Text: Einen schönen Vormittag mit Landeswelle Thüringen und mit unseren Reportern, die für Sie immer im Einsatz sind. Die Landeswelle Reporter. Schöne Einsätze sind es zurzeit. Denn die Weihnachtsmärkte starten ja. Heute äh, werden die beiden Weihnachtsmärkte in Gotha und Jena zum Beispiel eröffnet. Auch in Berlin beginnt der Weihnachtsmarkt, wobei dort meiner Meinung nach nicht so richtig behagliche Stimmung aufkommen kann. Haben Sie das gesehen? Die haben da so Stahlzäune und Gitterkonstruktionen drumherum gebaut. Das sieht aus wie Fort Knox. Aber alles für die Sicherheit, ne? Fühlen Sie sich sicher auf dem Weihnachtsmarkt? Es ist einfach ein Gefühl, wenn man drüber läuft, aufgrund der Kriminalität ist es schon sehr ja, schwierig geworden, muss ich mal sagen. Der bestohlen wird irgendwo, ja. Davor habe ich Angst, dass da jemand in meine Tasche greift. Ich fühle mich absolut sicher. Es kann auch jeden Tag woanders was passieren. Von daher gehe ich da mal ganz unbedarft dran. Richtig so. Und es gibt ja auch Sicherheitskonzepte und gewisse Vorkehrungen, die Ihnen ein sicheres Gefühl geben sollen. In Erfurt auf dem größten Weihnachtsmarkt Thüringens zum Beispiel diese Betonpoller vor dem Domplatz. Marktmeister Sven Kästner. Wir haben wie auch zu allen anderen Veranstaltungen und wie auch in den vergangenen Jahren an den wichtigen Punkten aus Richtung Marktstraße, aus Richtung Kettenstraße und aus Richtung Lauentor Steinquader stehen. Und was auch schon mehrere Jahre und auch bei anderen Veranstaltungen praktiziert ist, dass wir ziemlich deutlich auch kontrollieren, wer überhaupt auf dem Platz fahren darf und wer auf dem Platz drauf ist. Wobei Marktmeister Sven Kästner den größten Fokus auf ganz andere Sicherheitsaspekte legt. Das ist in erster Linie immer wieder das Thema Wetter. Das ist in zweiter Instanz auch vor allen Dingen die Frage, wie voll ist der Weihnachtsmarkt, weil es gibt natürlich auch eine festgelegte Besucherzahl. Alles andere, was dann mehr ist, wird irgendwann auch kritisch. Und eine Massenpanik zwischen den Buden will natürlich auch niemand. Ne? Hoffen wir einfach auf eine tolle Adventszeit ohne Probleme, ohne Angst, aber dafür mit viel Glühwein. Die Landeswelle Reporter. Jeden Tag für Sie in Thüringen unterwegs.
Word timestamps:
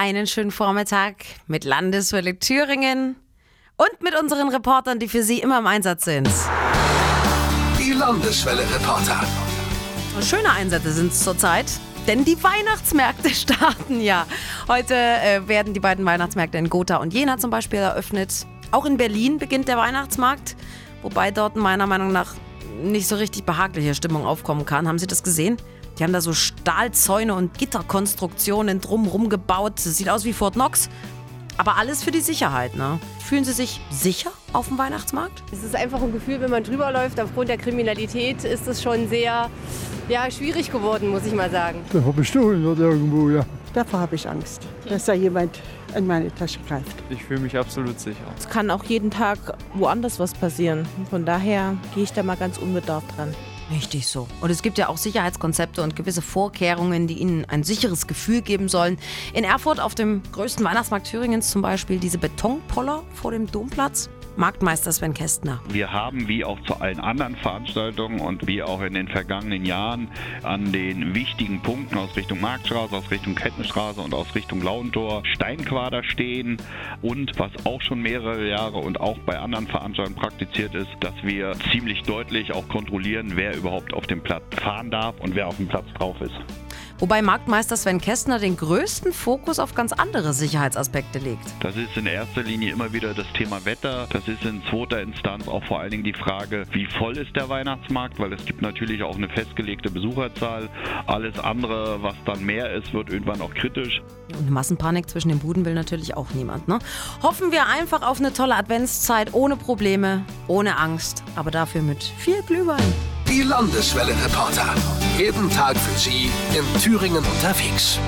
Einen 0.00 0.26
schönen 0.26 0.50
Vormittag 0.50 1.16
mit 1.46 1.64
Landeswelle 1.64 2.38
Thüringen 2.38 3.16
und 3.76 4.02
mit 4.02 4.18
unseren 4.18 4.48
Reportern, 4.48 4.98
die 4.98 5.08
für 5.08 5.22
Sie 5.22 5.40
immer 5.40 5.58
im 5.58 5.66
Einsatz 5.66 6.06
sind. 6.06 6.26
Die 7.78 7.92
Landeswelle 7.92 8.62
Reporter. 8.62 9.20
Schöne 10.22 10.52
Einsätze 10.52 10.90
sind 10.92 11.12
es 11.12 11.22
zurzeit. 11.22 11.66
Denn 12.06 12.24
die 12.24 12.42
Weihnachtsmärkte 12.42 13.28
starten 13.34 14.00
ja. 14.00 14.24
Heute 14.68 14.94
äh, 14.94 15.46
werden 15.46 15.74
die 15.74 15.80
beiden 15.80 16.06
Weihnachtsmärkte 16.06 16.56
in 16.56 16.70
Gotha 16.70 16.96
und 16.96 17.12
Jena 17.12 17.36
zum 17.36 17.50
Beispiel 17.50 17.80
eröffnet. 17.80 18.46
Auch 18.70 18.86
in 18.86 18.96
Berlin 18.96 19.36
beginnt 19.36 19.68
der 19.68 19.76
Weihnachtsmarkt, 19.76 20.56
wobei 21.02 21.30
dort 21.30 21.56
meiner 21.56 21.86
Meinung 21.86 22.10
nach 22.10 22.36
nicht 22.82 23.06
so 23.06 23.16
richtig 23.16 23.44
behagliche 23.44 23.94
Stimmung 23.94 24.24
aufkommen 24.24 24.64
kann. 24.64 24.88
Haben 24.88 24.98
Sie 24.98 25.06
das 25.06 25.22
gesehen? 25.22 25.58
Die 26.00 26.04
haben 26.04 26.14
da 26.14 26.22
so 26.22 26.32
Stahlzäune 26.32 27.34
und 27.34 27.58
Gitterkonstruktionen 27.58 28.80
drumherum 28.80 29.28
gebaut. 29.28 29.74
Das 29.76 29.98
sieht 29.98 30.08
aus 30.08 30.24
wie 30.24 30.32
Fort 30.32 30.54
Knox. 30.54 30.88
Aber 31.58 31.76
alles 31.76 32.02
für 32.02 32.10
die 32.10 32.22
Sicherheit, 32.22 32.74
ne? 32.74 32.98
Fühlen 33.18 33.44
Sie 33.44 33.52
sich 33.52 33.82
sicher 33.90 34.30
auf 34.54 34.68
dem 34.68 34.78
Weihnachtsmarkt? 34.78 35.42
Es 35.52 35.62
ist 35.62 35.76
einfach 35.76 36.00
ein 36.00 36.10
Gefühl, 36.10 36.40
wenn 36.40 36.50
man 36.50 36.64
drüber 36.64 36.90
läuft, 36.90 37.20
aufgrund 37.20 37.50
der 37.50 37.58
Kriminalität 37.58 38.44
ist 38.44 38.66
es 38.66 38.82
schon 38.82 39.10
sehr 39.10 39.50
ja, 40.08 40.30
schwierig 40.30 40.72
geworden, 40.72 41.10
muss 41.10 41.26
ich 41.26 41.34
mal 41.34 41.50
sagen. 41.50 41.82
Der 41.92 42.00
bestohlen 42.00 42.64
wird 42.64 42.78
irgendwo, 42.78 43.28
ja. 43.28 43.44
Davor 43.74 44.00
habe 44.00 44.14
ich 44.14 44.26
Angst, 44.26 44.66
dass 44.88 45.04
da 45.04 45.12
jemand 45.12 45.60
in 45.94 46.06
meine 46.06 46.34
Tasche 46.34 46.60
greift. 46.66 46.96
Ich 47.10 47.22
fühle 47.22 47.40
mich 47.40 47.58
absolut 47.58 48.00
sicher. 48.00 48.24
Es 48.38 48.48
kann 48.48 48.70
auch 48.70 48.84
jeden 48.84 49.10
Tag 49.10 49.38
woanders 49.74 50.18
was 50.18 50.32
passieren. 50.32 50.88
Von 51.10 51.26
daher 51.26 51.76
gehe 51.94 52.04
ich 52.04 52.12
da 52.14 52.22
mal 52.22 52.38
ganz 52.38 52.56
unbedarft 52.56 53.18
dran. 53.18 53.34
Richtig 53.70 54.06
so. 54.06 54.26
Und 54.40 54.50
es 54.50 54.62
gibt 54.62 54.78
ja 54.78 54.88
auch 54.88 54.96
Sicherheitskonzepte 54.96 55.82
und 55.82 55.94
gewisse 55.94 56.22
Vorkehrungen, 56.22 57.06
die 57.06 57.18
Ihnen 57.18 57.44
ein 57.44 57.62
sicheres 57.62 58.06
Gefühl 58.06 58.42
geben 58.42 58.68
sollen. 58.68 58.98
In 59.32 59.44
Erfurt 59.44 59.78
auf 59.80 59.94
dem 59.94 60.22
größten 60.32 60.64
Weihnachtsmarkt 60.64 61.06
Thüringens 61.06 61.50
zum 61.50 61.62
Beispiel 61.62 61.98
diese 61.98 62.18
Betonpoller 62.18 63.04
vor 63.14 63.30
dem 63.30 63.50
Domplatz. 63.50 64.10
Marktmeister 64.40 64.90
Sven 64.90 65.12
Kästner. 65.12 65.60
Wir 65.68 65.92
haben 65.92 66.26
wie 66.26 66.46
auch 66.46 66.58
zu 66.62 66.76
allen 66.76 66.98
anderen 66.98 67.36
Veranstaltungen 67.36 68.20
und 68.20 68.46
wie 68.46 68.62
auch 68.62 68.80
in 68.80 68.94
den 68.94 69.06
vergangenen 69.06 69.66
Jahren 69.66 70.08
an 70.42 70.72
den 70.72 71.14
wichtigen 71.14 71.60
Punkten 71.60 71.98
aus 71.98 72.16
Richtung 72.16 72.40
Marktstraße, 72.40 72.96
aus 72.96 73.10
Richtung 73.10 73.34
Kettenstraße 73.34 74.00
und 74.00 74.14
aus 74.14 74.34
Richtung 74.34 74.62
Lauentor 74.62 75.24
Steinquader 75.34 76.02
stehen. 76.04 76.56
Und 77.02 77.38
was 77.38 77.50
auch 77.66 77.82
schon 77.82 78.00
mehrere 78.00 78.48
Jahre 78.48 78.78
und 78.78 78.98
auch 78.98 79.18
bei 79.26 79.38
anderen 79.38 79.66
Veranstaltungen 79.66 80.16
praktiziert 80.16 80.74
ist, 80.74 80.88
dass 81.00 81.14
wir 81.22 81.52
ziemlich 81.70 82.00
deutlich 82.04 82.54
auch 82.54 82.66
kontrollieren, 82.66 83.32
wer 83.34 83.54
überhaupt 83.54 83.92
auf 83.92 84.06
dem 84.06 84.22
Platz 84.22 84.44
fahren 84.56 84.90
darf 84.90 85.20
und 85.20 85.34
wer 85.34 85.48
auf 85.48 85.58
dem 85.58 85.68
Platz 85.68 85.84
drauf 85.98 86.18
ist. 86.22 86.40
Wobei 87.00 87.22
Marktmeister 87.22 87.78
Sven 87.78 87.98
Kästner 87.98 88.38
den 88.38 88.58
größten 88.58 89.14
Fokus 89.14 89.58
auf 89.58 89.74
ganz 89.74 89.92
andere 89.92 90.34
Sicherheitsaspekte 90.34 91.18
legt. 91.18 91.46
Das 91.60 91.74
ist 91.74 91.96
in 91.96 92.04
erster 92.04 92.42
Linie 92.42 92.72
immer 92.72 92.92
wieder 92.92 93.14
das 93.14 93.26
Thema 93.32 93.64
Wetter. 93.64 94.06
Das 94.12 94.28
ist 94.28 94.44
in 94.44 94.62
zweiter 94.70 95.00
Instanz 95.00 95.48
auch 95.48 95.64
vor 95.64 95.80
allen 95.80 95.92
Dingen 95.92 96.04
die 96.04 96.12
Frage, 96.12 96.66
wie 96.72 96.84
voll 96.84 97.16
ist 97.16 97.34
der 97.34 97.48
Weihnachtsmarkt, 97.48 98.18
weil 98.18 98.34
es 98.34 98.44
gibt 98.44 98.60
natürlich 98.60 99.02
auch 99.02 99.16
eine 99.16 99.30
festgelegte 99.30 99.90
Besucherzahl. 99.90 100.68
Alles 101.06 101.38
andere, 101.38 102.02
was 102.02 102.16
dann 102.26 102.44
mehr 102.44 102.70
ist, 102.74 102.92
wird 102.92 103.08
irgendwann 103.08 103.40
auch 103.40 103.54
kritisch. 103.54 104.02
Und 104.32 104.40
eine 104.40 104.50
Massenpanik 104.50 105.08
zwischen 105.08 105.30
den 105.30 105.38
Buden 105.38 105.64
will 105.64 105.74
natürlich 105.74 106.18
auch 106.18 106.28
niemand. 106.34 106.68
Ne? 106.68 106.80
Hoffen 107.22 107.50
wir 107.50 107.66
einfach 107.66 108.02
auf 108.02 108.18
eine 108.18 108.34
tolle 108.34 108.56
Adventszeit 108.56 109.32
ohne 109.32 109.56
Probleme, 109.56 110.22
ohne 110.48 110.76
Angst, 110.76 111.24
aber 111.34 111.50
dafür 111.50 111.80
mit 111.80 112.04
viel 112.04 112.42
Glühwein. 112.42 113.09
Die 113.30 113.42
Landeswelle 113.42 114.12
Reporter. 114.24 114.74
Jeden 115.16 115.48
Tag 115.50 115.76
für 115.76 115.96
Sie 115.96 116.32
in 116.52 116.80
Thüringen 116.80 117.24
unterwegs. 117.24 118.00